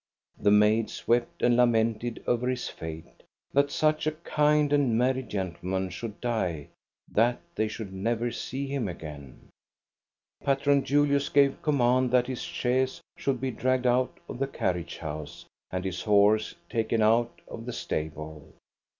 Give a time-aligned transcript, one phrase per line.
[0.39, 3.21] The maids wept and lamented over his fate:
[3.53, 6.69] that such a kind and merry gentleman should die,
[7.11, 9.49] that they should never see him again.
[10.43, 14.19] PA TRON JULIUS 323 "Patron Julius gave command that his chaise should be dragged out
[14.27, 18.53] of the carriage house and his borse taken out of the stable.